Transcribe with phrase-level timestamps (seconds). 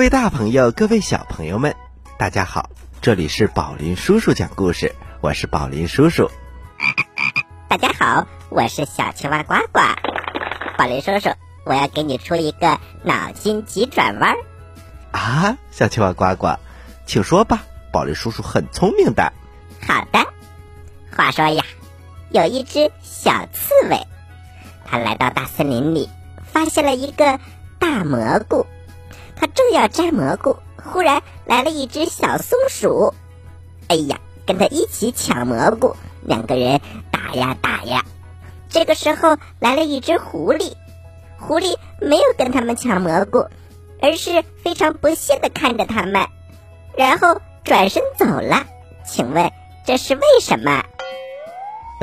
[0.00, 1.76] 各位大朋友，各位小朋友们，
[2.16, 2.70] 大家好！
[3.02, 6.30] 这里是宝林叔叔讲故事，我是宝林叔叔。
[7.68, 9.80] 大家好，我是小青蛙呱呱。
[10.78, 11.28] 宝林叔叔，
[11.66, 14.34] 我要给你出一个脑筋急转弯。
[15.10, 16.56] 啊，小青蛙呱呱，
[17.04, 19.34] 请说吧，宝林叔叔很聪明的。
[19.86, 20.26] 好的。
[21.14, 21.62] 话说呀，
[22.30, 24.06] 有一只小刺猬，
[24.86, 26.08] 它来到大森林里，
[26.50, 27.38] 发现了一个
[27.78, 28.66] 大蘑菇。
[29.40, 33.14] 他正要摘蘑菇，忽然来了一只小松鼠，
[33.88, 36.78] 哎呀，跟他一起抢蘑菇，两个人
[37.10, 38.04] 打呀打呀。
[38.68, 40.74] 这个时候来了一只狐狸，
[41.38, 43.46] 狐狸没有跟他们抢蘑菇，
[44.02, 46.26] 而是非常不屑的看着他们，
[46.94, 48.66] 然后转身走了。
[49.06, 49.50] 请问
[49.86, 50.84] 这是为什么？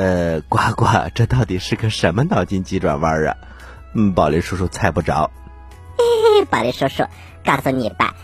[0.00, 3.36] 呃，呱呱，这到底是个什么脑筋急转弯啊？
[3.94, 5.30] 嗯，宝林叔叔猜不着。
[5.98, 7.04] 嘿嘿，宝林叔叔。
[7.44, 8.14] 告诉你吧，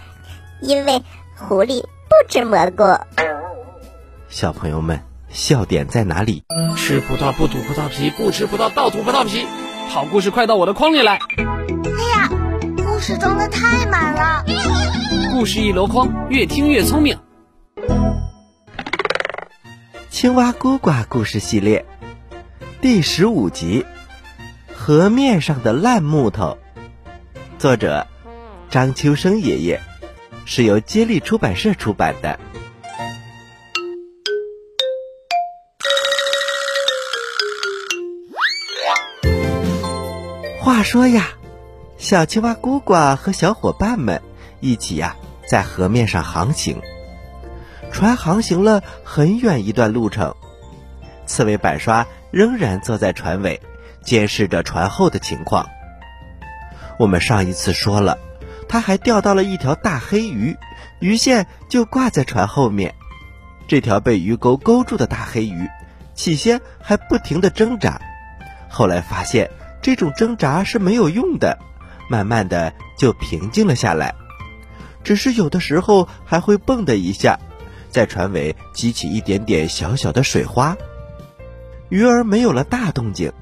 [0.61, 1.03] 因为
[1.37, 2.85] 狐狸不吃蘑菇。
[4.29, 6.45] 小朋友们，笑点在哪里？
[6.77, 9.47] 吃葡萄不吐葡萄皮，不吃葡萄倒吐葡萄皮。
[9.89, 11.19] 好故事快到我的筐里来！
[11.19, 12.31] 哎呀，
[12.85, 14.45] 故事装的太满了。
[15.33, 17.19] 故事一箩筐，越听越聪明。
[20.11, 21.85] 青蛙呱呱故事系列
[22.81, 23.85] 第十五集：
[24.75, 26.59] 河面上的烂木头。
[27.65, 28.07] 作者。
[28.69, 29.81] 张秋生爷爷
[30.45, 32.39] 是由接力出版社出版的。
[40.61, 41.31] 话说呀，
[41.97, 44.21] 小青蛙咕呱和小伙伴们
[44.61, 45.17] 一起呀，
[45.49, 46.83] 在河面上航行。
[47.91, 50.35] 船航行了很远一段路程，
[51.25, 53.59] 刺猬板刷仍然坐在船尾，
[54.03, 55.67] 监视着船后的情况。
[56.99, 58.19] 我们上一次说了。
[58.67, 60.57] 他还钓到了一条大黑鱼，
[60.99, 62.95] 鱼线就挂在船后面。
[63.69, 65.69] 这条被鱼钩勾住的大黑鱼，
[66.15, 68.01] 起先还不停地挣扎，
[68.69, 69.51] 后来发现
[69.83, 71.59] 这种挣扎是没有用的，
[72.11, 74.15] 慢慢的就平静了下来。
[75.03, 77.39] 只是有的时候还会蹦的一下，
[77.91, 80.77] 在船尾激起一点点小小的水花。
[81.91, 83.33] 鱼儿没有了大动静，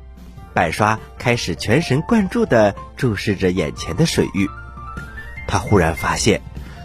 [0.55, 4.49] 板刷开始全神贯注地注视着眼前的水域。
[5.49, 6.41] 他忽然发现，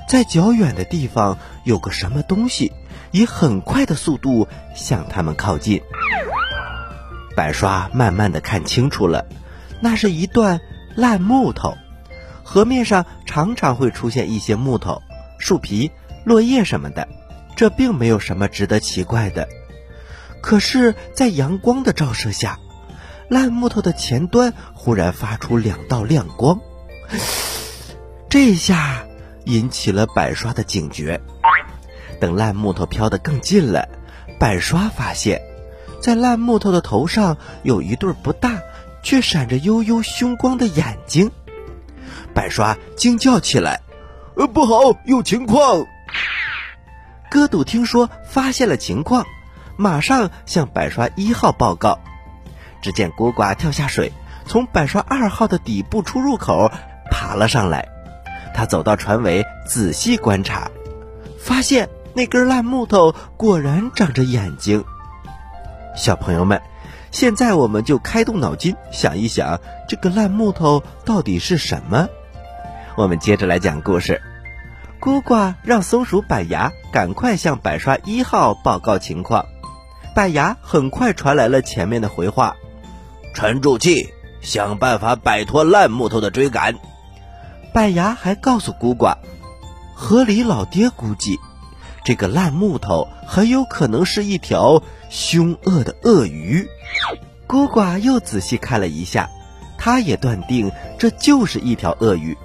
[0.08, 2.72] 在较远的地方有个什么东西，
[3.12, 5.82] 以很快的速度向他们靠近。
[7.36, 9.26] 板刷慢慢的看清楚了，
[9.80, 10.60] 那是一段
[10.96, 11.76] 烂木头。
[12.44, 15.02] 河面上常常会出现一些木头、
[15.38, 15.92] 树皮、
[16.24, 17.08] 落叶什么的，
[17.56, 19.48] 这并没有什么值得奇怪的。
[20.42, 22.58] 可是，在阳光的照射下，
[23.30, 26.60] 烂木头的前端忽然发出两道亮光。
[28.30, 29.06] 这下
[29.46, 31.22] 引起了板刷的警觉。
[32.20, 33.88] 等烂木头飘得更近了，
[34.40, 35.42] 板刷发现，
[36.02, 38.60] 在烂木头的头上有一对不大
[39.04, 41.32] 却闪着幽幽凶光的眼睛。
[42.34, 43.82] 板刷惊叫起来
[44.36, 45.86] ：“呃，不好，有情况！”
[47.30, 49.26] 哥堵听说发现了情况，
[49.76, 52.00] 马上向板刷一号报告。
[52.82, 54.12] 只见孤寡跳下水，
[54.46, 56.72] 从板刷二号的底部出入口
[57.12, 57.88] 爬了上来。
[58.54, 60.70] 他走到船尾，仔细观察，
[61.40, 64.84] 发现那根烂木头果然长着眼睛。
[65.96, 66.62] 小朋友们，
[67.12, 72.08] 现在我们就开动脑筋想一想，这个烂木头到底是什么？
[72.96, 74.22] 我们接着来讲故事。
[75.00, 79.46] 孤寡让松鼠板牙赶快向板刷一号报告情况。
[80.16, 82.56] 板牙很快传来了前面的回话
[83.38, 86.74] ：“沉住气，想办法摆脱烂木头的追赶。”
[87.72, 89.18] 板牙还告诉孤寡，
[89.94, 91.38] 河里老爹估计，
[92.04, 94.82] 这个烂木头很有可能是一条
[95.12, 96.68] 凶恶的鳄鱼。
[97.46, 99.30] 孤寡又仔细看了一下，
[99.78, 102.36] 他也断定这就是一条鳄鱼，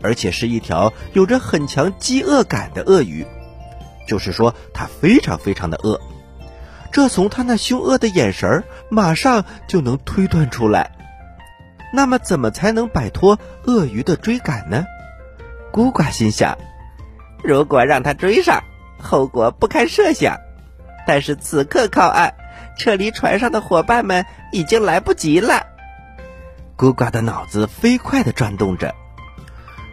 [0.00, 3.26] 而且是一条有着很强饥饿感的鳄鱼，
[4.06, 6.00] 就是说它非常非常的饿。
[6.90, 10.90] 这从他那凶恶的眼神马上就能推断出来。
[11.92, 14.84] 那么，怎么才能摆脱鳄鱼的追赶呢？
[15.70, 16.58] 孤寡心想：
[17.42, 18.62] 如果让他追上，
[18.98, 20.38] 后果不堪设想。
[21.06, 22.34] 但是此刻靠岸，
[22.76, 25.66] 撤离船上的伙伴们已经来不及了。
[26.76, 28.94] 孤寡的脑子飞快地转动着。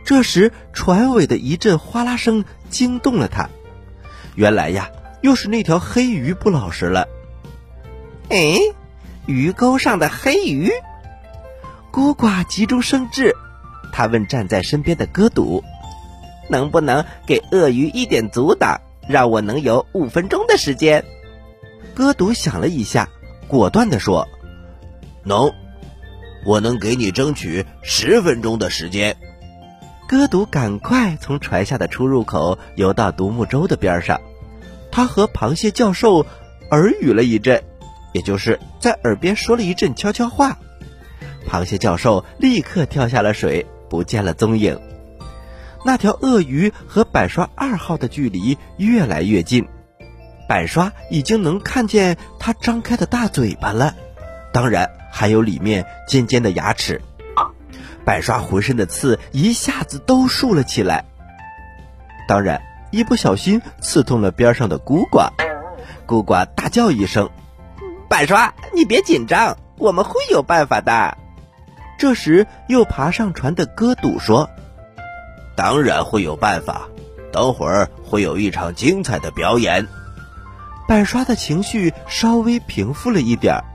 [0.03, 3.50] 这时，船尾的一阵哗啦声惊动了他。
[4.36, 4.89] 原来呀，
[5.21, 7.07] 又是那条黑鱼不老实了。
[8.29, 8.57] 哎，
[9.25, 10.71] 鱼钩上的黑鱼。
[11.91, 13.33] 孤寡急中生智，
[13.94, 15.63] 他问站在身边的哥堵
[16.50, 21.06] ：“能不能给鳄鱼一点阻挡，让我能有五分钟的时间？
[21.94, 23.07] 哥读想了一下，
[23.47, 24.27] 果断地说
[25.23, 25.53] ：“能，
[26.45, 29.15] 我能给你争取十分钟的时间。”
[30.07, 34.19] 哥读赶快从船下的出入口游到独木舟的边上，
[34.95, 36.25] 他和螃蟹教授
[36.71, 37.62] 耳语了一阵，
[38.13, 40.57] 也就是在耳边说了一阵悄悄话。
[41.45, 44.80] 螃蟹教授立刻跳下了水，不见了踪影。
[45.83, 49.68] 那条鳄鱼和板刷二号的距离越来越近。
[50.47, 53.94] 板刷已经能看见它张开的大嘴巴了，
[54.53, 57.01] 当然还有里面尖尖的牙齿。
[58.06, 61.03] 板刷浑身的刺一下子都竖了起来，
[62.30, 62.62] 当然
[62.95, 65.27] 一不小心刺痛了边上的孤寡。
[66.06, 67.30] 孤寡大叫一声
[68.07, 71.18] ：“板刷，你别紧张，我们会有办法的。”
[72.00, 74.50] 这时又爬上船的哥堵说
[75.57, 76.88] ：“当然会有办法，
[77.33, 79.86] 等会儿会有一场精彩的表演。”
[80.88, 83.65] 板刷的情绪稍微平复了一点儿。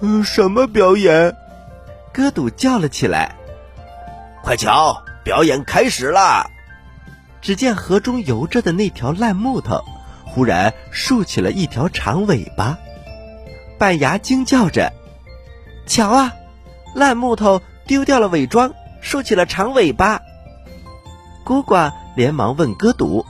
[0.00, 1.36] 嗯，什么表演？
[2.12, 3.36] 哥堵叫了起来。
[4.42, 6.50] 快瞧，表演开始了！
[7.46, 9.84] 只见河中游着的那条烂木头，
[10.24, 12.76] 忽然竖起了一条长尾巴。
[13.78, 14.92] 板牙惊叫着
[15.86, 16.34] ：“瞧啊，
[16.92, 20.20] 烂木头丢掉了伪装，竖起了长尾巴！”
[21.46, 23.24] 孤寡连忙问哥堵：“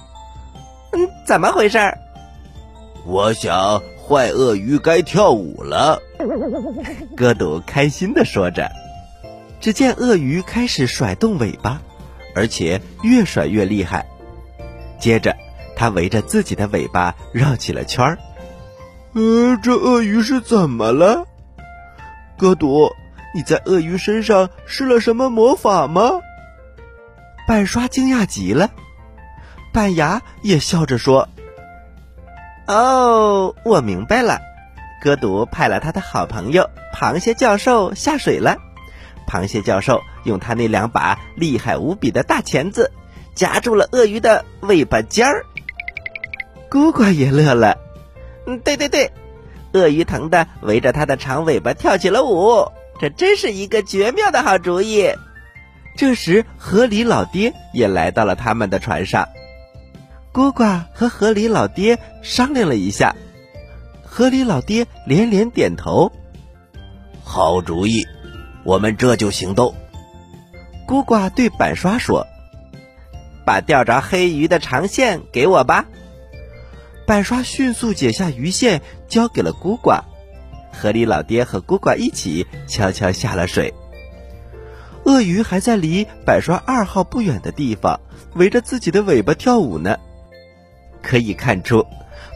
[0.97, 1.77] 嗯，怎么回事？”
[3.05, 6.01] 我想，坏鳄鱼该跳舞了。
[7.15, 8.71] 哥堵开心的说着。
[9.61, 11.83] 只见鳄鱼开始甩动尾巴，
[12.37, 14.07] 而且越甩越厉害。
[15.01, 15.35] 接着，
[15.75, 18.19] 它围着自己的尾巴绕起了圈儿。
[19.15, 21.27] 呃，这鳄鱼是怎么了？
[22.37, 22.91] 哥堵，
[23.35, 26.21] 你在鳄鱼身上施了什么魔法吗？
[27.49, 28.71] 板刷惊讶极了，
[29.73, 31.29] 板牙也笑着说。
[32.67, 34.41] 哦，我明白了，
[35.03, 38.59] 哥读派了他的好朋友螃蟹教授下水了。
[39.27, 42.93] 螃蟹教授用他那两把厉害无比的大钳子
[43.35, 45.45] 夹住了鳄鱼的尾巴尖儿。
[46.71, 47.77] 孤寡也乐了，
[48.47, 49.13] 嗯，对对对，
[49.73, 55.11] 鳄鱼疼的围着他的长尾巴跳起了舞，这真是一个绝妙的好主意。
[55.97, 59.29] 这时，河狸老爹也来到了他们的船上。
[60.33, 63.17] 孤寡和河狸老爹商量了一下，
[64.05, 66.13] 河狸老爹连连点头
[67.25, 68.07] ：“好主意，
[68.67, 69.75] 我们这就行动。”
[70.87, 72.27] 孤寡对板刷说
[73.47, 75.87] ：“把钓着黑鱼的长线给我吧。”
[77.07, 80.01] 板刷迅速解下鱼线，交给了孤寡。
[80.73, 83.73] 河里老爹和孤寡一起悄悄下了水。
[85.05, 88.01] 鳄鱼还在离板刷二号不远的地方，
[88.35, 89.97] 围着自己的尾巴跳舞呢。
[91.01, 91.87] 可以看出，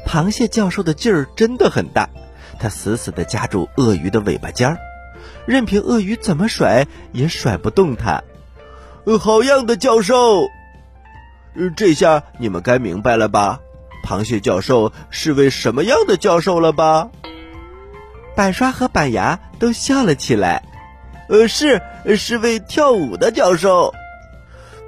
[0.07, 2.09] 螃蟹教授的劲儿真的很大，
[2.59, 4.79] 他死死地夹住鳄鱼的尾巴尖儿，
[5.47, 8.23] 任凭鳄鱼怎么甩也甩不动它。
[9.19, 10.49] 好样的，教授！
[11.77, 13.61] 这下你们该明白了吧？
[14.07, 17.11] 螃蟹教授是位什么样的教授了吧？
[18.37, 20.63] 板刷和板牙都笑了起来。
[21.29, 21.83] 呃，是，
[22.17, 23.93] 是位跳舞的教授。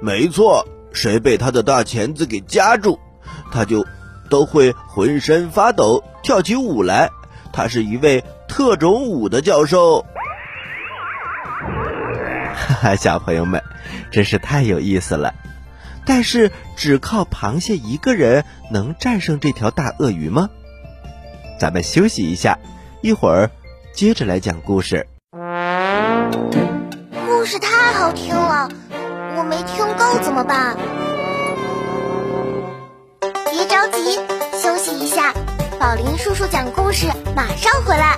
[0.01, 2.97] 没错，谁被他的大钳子给夹住？
[3.51, 3.85] 他就
[4.29, 7.09] 都会浑身发抖，跳起舞来。
[7.51, 10.05] 他是一位特种舞的教授。
[12.67, 13.61] 哈哈，小朋友们，
[14.09, 15.33] 真是太有意思了。
[16.05, 20.49] 但是，只靠螃蟹一个人能战胜这条大鳄鱼吗？
[21.59, 22.57] 咱们休息一下，
[23.01, 23.51] 一会儿
[23.93, 25.07] 接着来讲故事。
[27.25, 28.69] 故事太好听了，
[29.37, 30.77] 我没听够怎么办？
[33.51, 34.19] 别着急，
[34.61, 35.33] 休息一下。
[35.79, 38.17] 宝林叔叔讲故事，马上回来。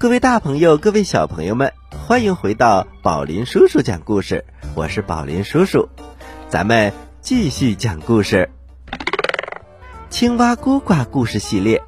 [0.00, 4.46] 各位大朋友，各位小朋友们，欢迎回到宝林叔叔讲故事。
[4.74, 5.90] 我是宝林叔叔，
[6.48, 8.48] 咱们继续讲故事。
[10.08, 11.82] 青蛙咕呱故事系列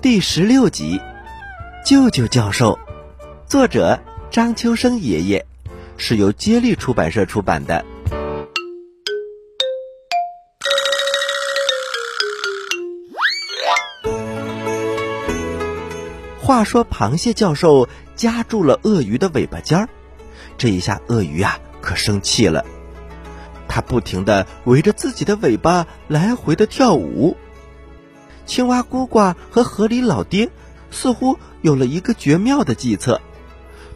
[0.00, 0.98] 第十六集
[1.86, 2.78] 《舅舅教授》，
[3.46, 5.44] 作者张秋生爷爷，
[5.98, 7.84] 是由接力出版社出版的。
[16.44, 19.88] 话说，螃蟹教授夹住了鳄鱼的尾巴尖儿，
[20.58, 22.66] 这一下鳄鱼啊可生气了，
[23.66, 27.34] 它不停的围着自己的尾巴来回的跳舞。
[28.44, 30.50] 青蛙咕呱和河里老爹
[30.90, 33.22] 似乎有了一个绝妙的计策，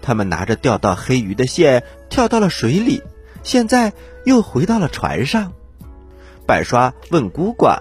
[0.01, 3.03] 他们拿着钓到黑鱼的线跳到了水里，
[3.43, 3.93] 现在
[4.25, 5.53] 又回到了船上。
[6.47, 7.77] 百刷问咕呱：“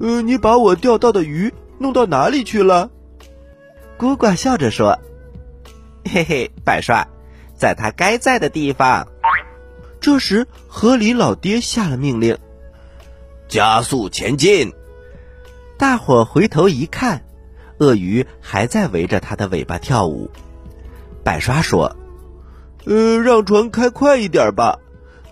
[0.00, 2.90] 呃，你把我钓到的鱼弄到哪里去了？”
[3.98, 4.98] 咕呱笑着说
[6.04, 7.08] ：“嘿嘿，百帅，
[7.54, 9.08] 在他该在的地方。”
[10.00, 12.36] 这时，河里老爹下了命令
[13.48, 14.72] ：“加速前进！”
[15.78, 17.24] 大伙回头一看，
[17.78, 20.30] 鳄鱼还在围着它的尾巴跳舞。
[21.24, 21.96] 百刷说
[22.84, 24.78] ：“呃，让船开快一点吧，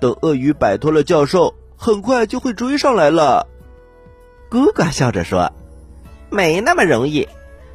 [0.01, 3.47] 等鳄鱼摆脱了教授，很快就会追上来了。”
[4.51, 5.53] 咕呱笑着说
[6.31, 7.29] ：“没那么容易。”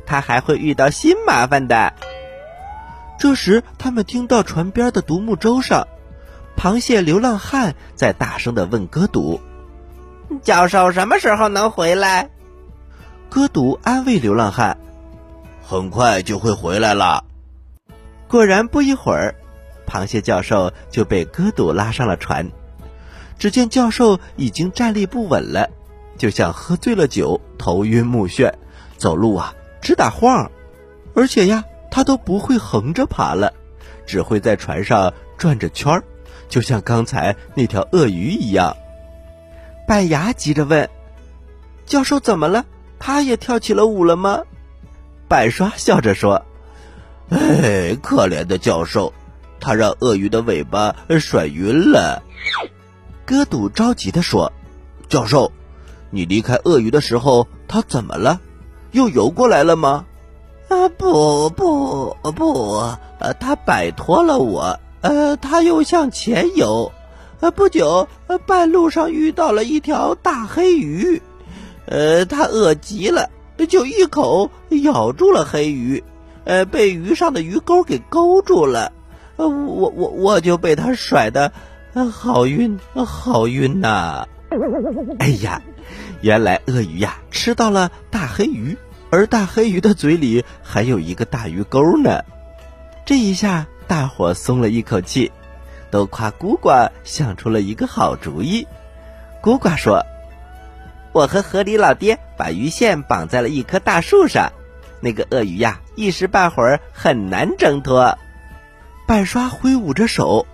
[0.10, 1.94] 他还会遇到新麻烦的。
[3.20, 5.88] 这时，他们听到船边的独木舟上，
[6.58, 9.39] 螃蟹流浪汉在大声的问哥堵
[10.42, 12.32] ：“教授什么时候能回来？”
[13.30, 14.80] 哥堵安慰流浪汉
[15.62, 17.24] ：“很快就会回来了。”
[18.28, 19.36] 果然，不一会儿，
[19.86, 22.50] 螃蟹教授就被哥堵拉上了船。
[23.38, 25.70] 只见教授已经站立不稳了，
[26.18, 28.51] 就像喝醉了酒，头晕目眩，
[28.98, 29.54] 走路啊。
[29.82, 30.52] 直打晃，
[31.14, 33.54] 而且呀，他都不会横着爬了，
[34.06, 36.04] 只会在船上转着圈儿，
[36.48, 38.76] 就像刚才那条鳄鱼一样。
[39.88, 40.90] 板牙急着问
[41.86, 42.66] ：“教授怎么了？
[43.00, 44.44] 他也跳起了舞了吗？”
[45.28, 46.46] 板刷笑着说
[47.30, 49.14] ：“哎，可怜的教授，
[49.60, 52.22] 他让鳄鱼的尾巴甩晕了。”
[53.26, 54.52] 哥堵着急的说
[55.08, 55.52] ：“教授，
[56.10, 58.42] 你离开鳄鱼的时候，他怎么了？”
[58.91, 60.05] 又游过来了吗？
[60.67, 62.77] 啊，不不不，
[63.19, 66.91] 呃，他摆脱了我，呃，他又向前游，
[67.39, 68.08] 呃，不久，
[68.46, 71.22] 半路上遇到了一条大黑鱼，
[71.88, 73.29] 呃，他饿极了，
[73.67, 74.51] 就一口
[74.84, 76.03] 咬住了黑鱼，
[76.43, 78.91] 呃，被鱼上的鱼钩给勾住了，
[79.38, 81.51] 呃，我我我就被他甩的，
[82.12, 84.27] 好晕，好晕呐！
[85.20, 85.62] 哎呀！
[86.22, 88.77] 原来鳄鱼呀吃到了大黑鱼，
[89.10, 92.24] 而大黑鱼的嘴里还有一个大鱼钩呢。
[93.06, 95.32] 这一下，大伙松了一口气，
[95.89, 98.68] 都夸咕呱想出了一个好主意。
[99.41, 100.06] 咕呱说
[101.13, 104.51] ：“我和河里老爹把鱼线绑在了一棵大树上，
[105.00, 108.18] 那个鳄鱼呀一时半会儿很难挣脱。”
[109.08, 110.46] 半刷挥舞着手：“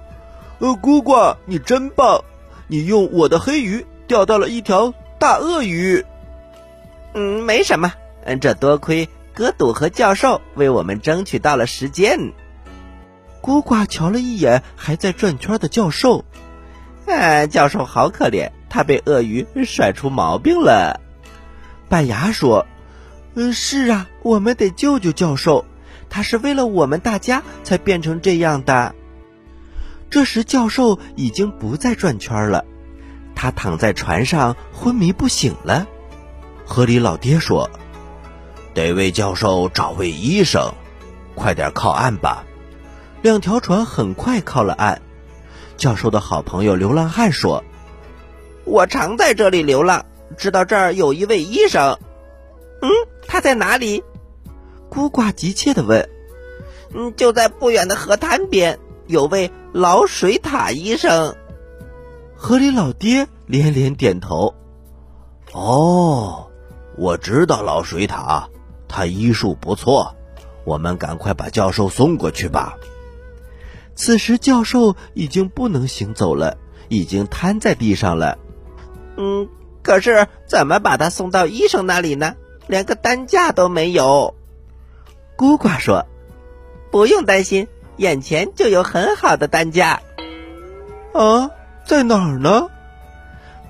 [0.59, 2.23] 呃，咕呱，你真棒！
[2.67, 6.05] 你用我的黑鱼钓到了一条。”大鳄鱼，
[7.13, 7.93] 嗯，没什么，
[8.25, 12.34] 嗯，这多亏哥堵和教授为我们争取到了时间。
[13.39, 16.25] 孤寡瞧了一眼还在转圈的教授，
[17.07, 21.00] 啊，教授好可怜，他被鳄鱼甩出毛病了。
[21.88, 22.67] 板牙说
[23.36, 25.65] ：“嗯，是啊，我们得救救教授，
[26.10, 28.93] 他是为了我们大家才变成这样的。”
[30.15, 32.63] 这时，教授已经不再转圈了。
[33.36, 35.86] 他躺在船上昏迷不醒了。
[36.65, 37.69] 河里老爹说
[38.74, 40.74] ：“得为教授找位医生，
[41.36, 42.45] 快点靠岸吧。”
[43.24, 45.01] 两条船很快靠了岸。
[45.75, 47.65] 教授的好朋友流浪汉说
[48.63, 50.05] ：“我常在这里流浪，
[50.38, 52.00] 知道这儿有一位医生。
[52.81, 52.89] 嗯，
[53.27, 54.01] 他在哪里？”
[54.88, 56.07] 孤寡急切地问。
[56.95, 61.35] “嗯，就在不远的河滩边，有位老水獭医生。”
[62.35, 64.53] 河里老爹连连点头。
[65.53, 66.47] 哦，
[66.97, 68.45] 我知道老水獭，
[68.88, 70.15] 他医术不错。
[70.65, 72.77] 我们赶快把教授送过去吧。
[73.95, 76.57] 此时教授已经不能行走了，
[76.89, 78.38] 已经瘫在地上了。
[79.15, 79.47] 嗯，
[79.81, 82.35] 可是怎么把他送到医生那里呢？
[82.67, 84.33] 连个担架都没有。
[85.35, 86.07] 孤寡说
[86.91, 90.01] ：“不用担心，眼前就有很好的担架。”
[91.13, 91.51] 啊。
[91.85, 92.67] 在哪儿呢？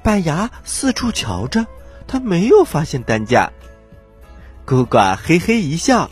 [0.02, 1.68] 板牙四处瞧着，
[2.08, 3.52] 他没有发现担架。
[4.66, 6.10] 孤寡嘿嘿一笑：“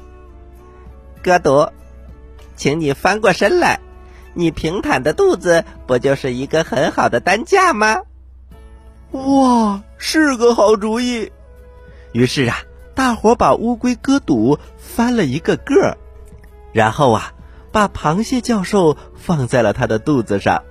[1.23, 1.71] 哥多，
[2.57, 3.79] 请你翻过身来，
[4.33, 8.01] 你平坦的肚子不就是一个很好的担架吗？”
[9.15, 11.31] 哇，是个好主意！
[12.11, 12.57] 于是啊，
[12.93, 15.97] 大伙把乌龟哥堵翻了一个个儿，
[16.73, 17.31] 然后啊，
[17.73, 20.63] 把螃蟹教授放在了他的肚子上。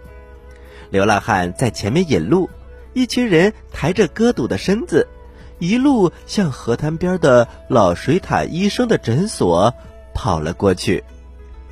[0.89, 2.49] 流浪汉在前面引路，
[2.95, 5.07] 一群人抬着戈堵的身子，
[5.59, 9.75] 一路向河滩边的老水獭医生的诊所
[10.15, 11.05] 跑了过去。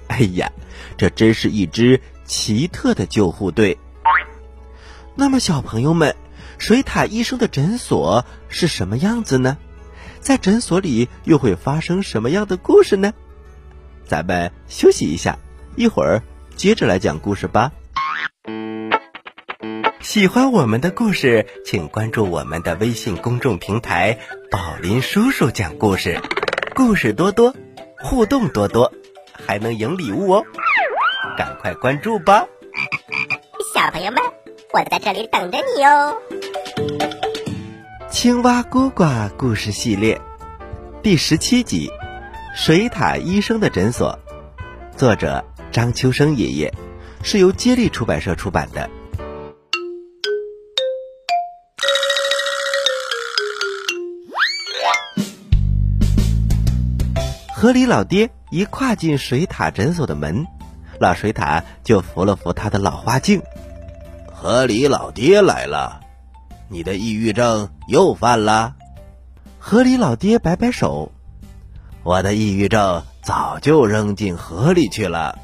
[0.09, 0.51] 哎呀，
[0.99, 3.79] 这真是一支奇特的救护队！
[5.15, 6.15] 那么，小朋友们。
[6.59, 9.57] 水獭医生的诊所是什么样子呢？
[10.21, 13.15] 在诊所里又会发生什么样的故事呢？
[14.11, 15.39] 咱们休息一下，
[15.77, 16.21] 一会儿
[16.57, 17.71] 接着来讲故事吧。
[20.01, 24.19] 喜欢我们的故事，请关注我们的微信公众平台
[24.51, 26.21] “宝林叔叔讲故事”，
[26.75, 27.55] 故事多多，
[28.03, 28.93] 互动多多，
[29.47, 30.45] 还能赢礼物哦！
[31.39, 32.49] 赶快关注吧，
[33.73, 34.21] 小朋友们，
[34.73, 36.17] 我在这里等着你哦。
[38.11, 39.05] 青蛙呱呱
[39.37, 40.21] 故事系列
[41.01, 41.89] 第十七集
[42.55, 44.19] 《水獭医生的诊所》，
[44.99, 46.73] 作者张秋生爷爷，
[47.23, 48.91] 是由接力出版社出版的。
[57.55, 60.45] 河里老爹一跨进水獭诊所的门，
[60.99, 63.41] 老水獭就扶了扶他的老花镜。
[64.33, 66.01] 河里老爹来了。
[66.69, 68.75] 你的抑郁症又犯了，
[69.59, 71.13] 河里老爹摆摆手，
[72.03, 75.39] 我的抑郁症早就扔进河里去了。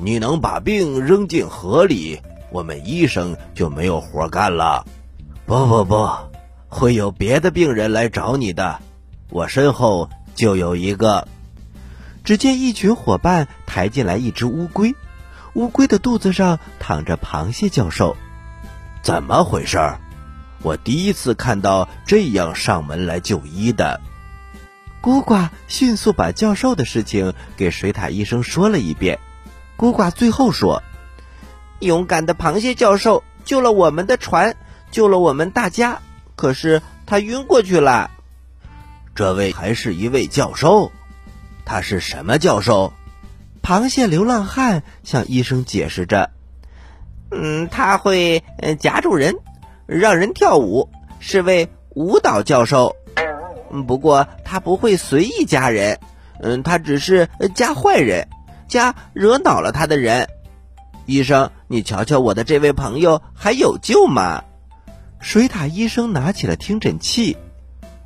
[0.00, 2.20] 你能把病扔进河里，
[2.50, 4.86] 我们医生就没有活干了。
[5.44, 6.08] 不不不，
[6.68, 8.80] 会有别的病人来找你的，
[9.28, 11.28] 我身后就有一个。
[12.24, 14.94] 只见一群伙伴抬进来一只乌龟，
[15.54, 18.16] 乌龟的肚子上躺着螃蟹教授，
[19.02, 19.78] 怎么回事？
[20.62, 24.00] 我第一次看到这样上门来就医的。
[25.00, 29.18] 孤寡迅速把教授的事情给水獭医生说了一遍。
[29.76, 30.82] 孤寡最后说
[31.80, 34.56] ：“勇敢的螃蟹教授救了我们的船，
[34.90, 36.00] 救了我们大家。
[36.36, 38.10] 可是他晕过去了。
[39.14, 40.92] 这位还是一位教授，
[41.64, 42.92] 他是什么教授？”
[43.62, 46.30] 螃蟹流浪汉向医生解释着
[47.30, 48.42] ：“嗯，他会
[48.78, 49.36] 夹住人。”
[49.86, 52.94] 让人跳舞是位舞蹈教授，
[53.86, 55.98] 不过他不会随意加人，
[56.40, 58.28] 嗯，他只是加坏人，
[58.68, 60.28] 加惹恼了他的人。
[61.06, 64.44] 医生，你瞧瞧我的这位朋友还有救吗？
[65.20, 67.36] 水獭医生拿起了听诊器，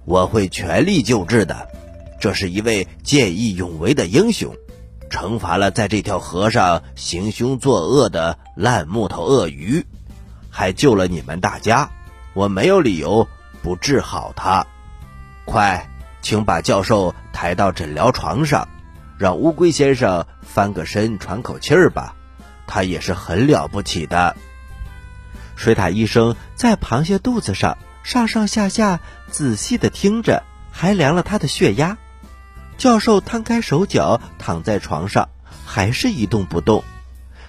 [0.04, 1.68] 我会全力救治的。
[2.20, 4.54] 这是一位见义勇为的英雄，
[5.10, 9.84] 惩罚了在这条河上行凶作恶的烂木头鳄鱼。
[10.50, 11.90] 还救了你们大家，
[12.32, 13.28] 我没有理由
[13.62, 14.66] 不治好他。
[15.44, 15.88] 快，
[16.22, 18.68] 请把教授抬到诊疗床上，
[19.18, 22.14] 让乌龟先生翻个身喘口气儿吧。
[22.66, 24.36] 他也是很了不起的。
[25.54, 31.98] 水獭医生在螃蟹肚子上上上下下仔细的听着，还量了他的血压。
[32.76, 35.28] 教授摊开手脚躺在床上，
[35.64, 36.82] 还是一动不动。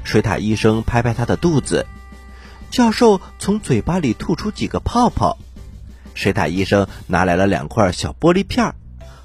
[0.03, 1.87] 水獭医生拍拍他的肚子。
[2.69, 5.37] 教授从嘴巴里吐出几个泡泡，
[6.15, 8.75] 水獭医生拿来了两块小玻璃片儿，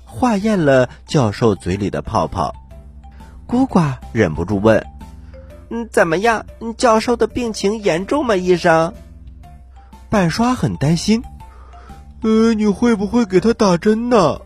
[0.05, 2.55] 化验了教授嘴里的泡泡。
[3.47, 4.85] 孤寡忍不住问
[5.71, 6.45] ：“嗯，怎么样？
[6.77, 8.37] 教授的病情严重吗？
[8.37, 8.93] 医生？”
[10.11, 11.23] 板刷很担心
[12.23, 14.41] ：“呃，你会不会给他打针呢？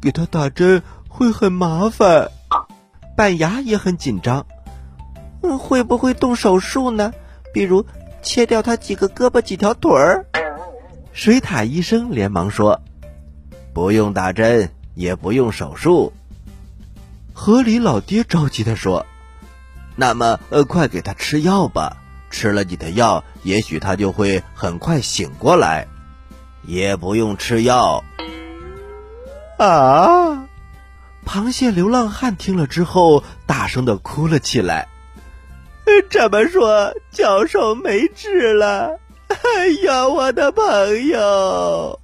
[0.00, 2.30] 给他打针会很麻烦。”
[3.16, 4.46] 板牙也很紧张
[5.42, 7.12] ：“嗯，会不会动手术呢？
[7.52, 7.84] 比如……”
[8.22, 10.26] 切掉他几个胳膊几条腿儿，
[11.12, 12.80] 水獭医生连忙说
[13.74, 16.12] ：“不用打针，也不用手术。”
[17.34, 19.06] 河里老爹着急的说
[19.96, 21.96] ：“那么，呃，快给他吃药吧！
[22.30, 25.88] 吃了你的药，也许他就会很快醒过来。
[26.62, 28.04] 也不用吃药。”
[29.58, 30.46] 啊！
[31.26, 34.88] 螃蟹流浪汉听了之后，大声的哭了起来。
[36.08, 39.00] 这么说，教授没治了？
[39.30, 42.00] 哎呀，我的朋友！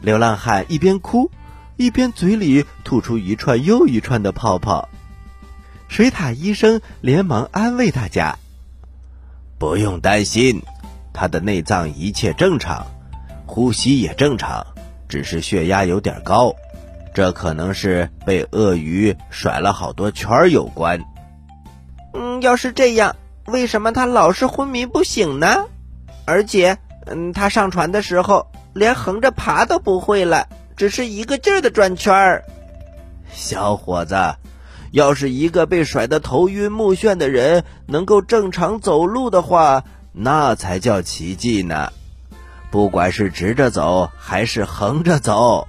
[0.00, 1.30] 流浪汉一边哭，
[1.76, 4.88] 一边嘴里吐出一串又一串的泡泡。
[5.88, 8.38] 水獭医生连忙安慰大家
[9.58, 10.62] ：“不用担心，
[11.14, 12.86] 他的内脏一切正常，
[13.46, 14.66] 呼吸也正常，
[15.08, 16.54] 只是血压有点高，
[17.14, 21.02] 这可能是被鳄鱼甩了好多圈有关。
[22.12, 25.64] 嗯，要是这样，为什么他老是昏迷不醒呢？
[26.28, 32.44] 而且，嗯，他上船的时候连横着爬都不会了，只是一个劲儿的转圈儿。
[33.32, 34.14] 小伙子。
[34.90, 41.92] 要是一个被甩得头晕目眩的人能够正常走路的话，那才叫奇迹呢。
[42.70, 45.68] 不管是直着走还是横着走，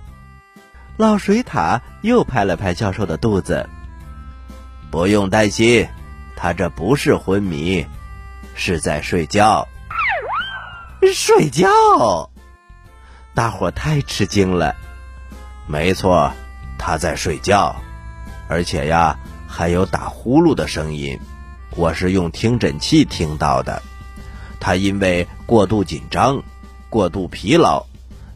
[0.95, 3.67] 老水獭又拍了拍教授的肚子。
[4.89, 5.89] 不用担心，
[6.38, 7.86] 他这不是昏迷，
[8.56, 9.67] 是在睡觉。
[11.08, 12.30] 睡觉？
[13.34, 14.76] 大伙太吃惊了。
[15.68, 16.32] 没错，
[16.78, 17.76] 他在睡觉。
[18.48, 21.20] 而且呀，还有打呼噜的声音，
[21.76, 23.82] 我是用听诊器听到的。
[24.60, 26.42] 他因为过度紧张、
[26.90, 27.86] 过度疲劳，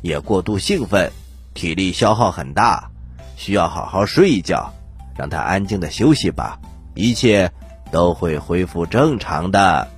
[0.02, 1.12] 也过度兴奋，
[1.54, 2.89] 体力消耗很大，
[3.36, 4.71] 需要好好睡一觉，
[5.17, 6.60] 让他安静的休息吧，
[6.93, 7.52] 一切
[7.91, 9.89] 都会恢复正常的。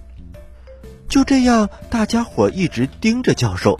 [1.16, 3.80] 就这样，大家伙一直盯着教授。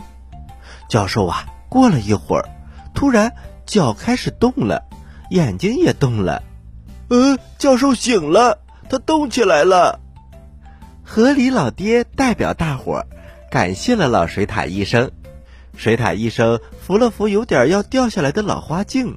[0.88, 2.48] 教授啊，过了一会儿，
[2.94, 3.34] 突然
[3.66, 4.84] 脚开始动了。
[5.28, 6.42] 眼睛也动了，
[7.10, 10.00] 呃，教授醒了，他动起来了。
[11.04, 13.06] 河狸老爹代表大伙儿
[13.50, 15.10] 感谢了老水獭医生。
[15.76, 19.14] 水獭医生扶了扶有点要掉下来的老花镜，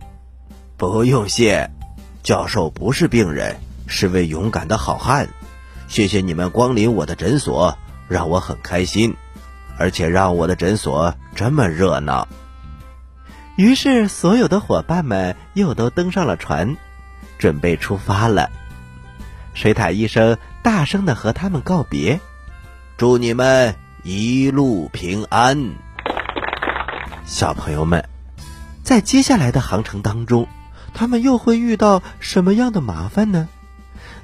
[0.75, 1.71] 不用谢，
[2.21, 3.55] 教授不是病人，
[3.88, 5.29] 是位勇敢的好汉。
[5.88, 7.77] 谢谢你们光临我的诊所，
[8.09, 9.15] 让我很开心，
[9.77, 12.27] 而且让我的诊所这么热闹。
[13.55, 16.75] 于是，所有的伙伴们又都登上了船，
[17.37, 18.49] 准备出发了。
[19.53, 22.19] 水獭医生大声的和他们告别
[22.97, 25.71] ：“祝你们一路平安。”
[27.25, 28.07] 小朋友们，
[28.83, 30.47] 在接下来的航程当中，
[30.93, 33.49] 他们又会遇到什么样的麻烦呢？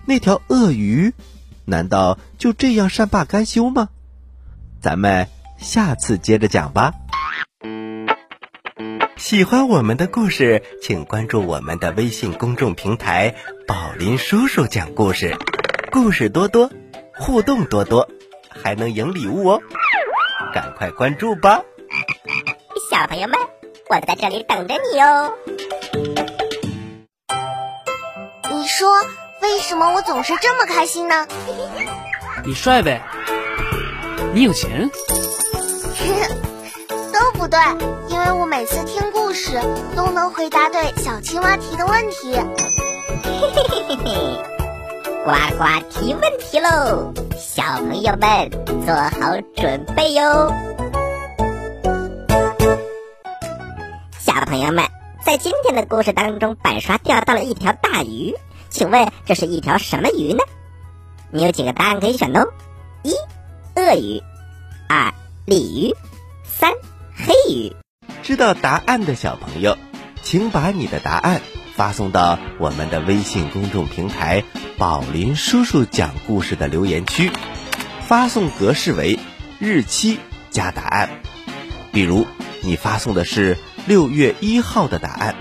[0.05, 1.13] 那条鳄鱼，
[1.65, 3.89] 难道就这样善罢甘休吗？
[4.81, 6.93] 咱们下次接着讲吧。
[9.17, 13.33] 喜欢我们的故事，请关注我们的微信公众平台
[13.65, 15.35] “宝林叔叔讲故事”，
[15.91, 16.69] 故事多多，
[17.17, 18.07] 互动多多，
[18.49, 19.61] 还能赢礼物哦！
[20.53, 21.63] 赶快关注吧！
[22.91, 23.39] 小朋友们，
[23.89, 25.33] 我在这里等着你哦。
[28.51, 28.87] 你说
[29.45, 31.27] 为什么我总是这么开心呢？
[32.43, 32.99] 你帅呗？
[34.33, 34.89] 你有钱？
[37.13, 37.59] 都不对，
[38.09, 39.61] 因为我每次听故事
[39.95, 42.33] 都能回答对小青蛙提的问题。
[42.33, 44.43] 嘿嘿嘿嘿嘿，
[45.23, 47.13] 呱呱提问题喽！
[47.37, 48.49] 小朋友们
[48.83, 50.51] 做好准备哟。
[54.17, 54.83] 小朋友们，
[55.23, 58.35] 在今天的故事当中，板刷钓到了一条大鱼，
[58.75, 60.39] 请问这是一条什么鱼呢？
[61.31, 62.45] 你有几个答案可以选哦：
[63.03, 63.13] 一、
[63.73, 64.21] 鳄鱼；
[64.89, 65.13] 二、
[65.45, 65.95] 鲤鱼；
[66.43, 66.73] 三。
[67.15, 67.73] 黑鱼，
[68.21, 69.77] 知道答案的小朋友，
[70.23, 71.41] 请把你的答案
[71.73, 74.43] 发送到我们的微信公众平台
[74.77, 77.31] “宝林叔叔讲故事”的留言区，
[78.05, 79.17] 发送格式为
[79.57, 81.21] 日期加答案。
[81.93, 82.27] 比如
[82.61, 83.57] 你发送的是
[83.87, 85.35] 六月一号的答案，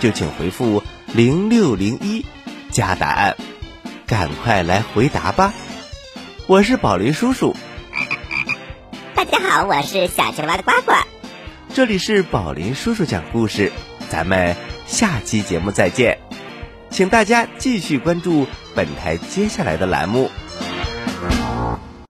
[0.00, 0.82] 就请回复
[1.14, 2.26] 零六零一
[2.72, 3.36] 加答案，
[4.06, 5.52] 赶快来回答吧！
[6.46, 7.54] 我是宝林叔叔。
[9.14, 10.94] 大家好，我是小青蛙的呱呱。
[11.74, 13.70] 这里是宝林叔叔讲故事，
[14.08, 14.56] 咱们
[14.86, 16.18] 下期节目再见，
[16.88, 20.30] 请大家继续关注本台接下来的栏目。